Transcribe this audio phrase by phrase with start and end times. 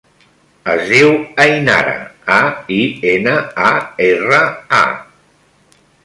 [0.71, 1.09] Es diu
[1.43, 1.91] Ainara:
[2.35, 2.37] a,
[2.75, 2.79] i,
[3.11, 3.35] ena,
[3.67, 3.67] a,
[4.07, 4.39] erra,
[4.79, 5.91] a.